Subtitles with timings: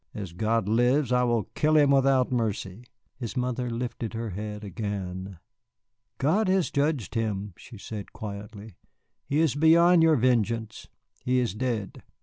[0.15, 2.85] "As God lives, I will kill him without mercy!"
[3.17, 5.37] His mother lifted her head again.
[6.17, 8.77] "God has judged him," she said quietly;
[9.27, 10.87] "he is beyond your vengeance
[11.23, 12.01] he is dead."